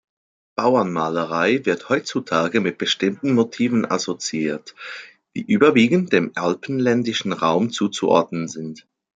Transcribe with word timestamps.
Bauernmalerei 0.55 1.61
wird 1.63 1.89
heutzutage 1.89 2.59
mit 2.59 2.79
bestimmten 2.79 3.33
Motiven 3.35 3.85
assoziiert, 3.85 4.73
die 5.35 5.43
überwiegend 5.45 6.11
dem 6.11 6.31
alpenländischen 6.33 7.33
Raum 7.33 7.69
zuzuordnen 7.69 8.47
sind. 8.47 8.87